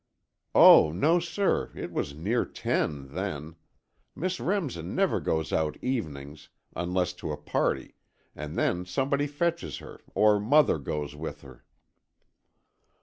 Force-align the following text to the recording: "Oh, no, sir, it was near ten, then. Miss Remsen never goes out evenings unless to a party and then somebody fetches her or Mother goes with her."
"Oh, 0.55 0.91
no, 0.91 1.19
sir, 1.19 1.69
it 1.75 1.91
was 1.91 2.15
near 2.15 2.43
ten, 2.43 3.13
then. 3.13 3.55
Miss 4.15 4.39
Remsen 4.39 4.95
never 4.95 5.19
goes 5.19 5.53
out 5.53 5.77
evenings 5.79 6.49
unless 6.75 7.13
to 7.13 7.31
a 7.31 7.37
party 7.37 7.93
and 8.35 8.55
then 8.57 8.83
somebody 8.83 9.27
fetches 9.27 9.77
her 9.77 10.01
or 10.15 10.39
Mother 10.39 10.79
goes 10.79 11.15
with 11.15 11.41
her." 11.41 11.65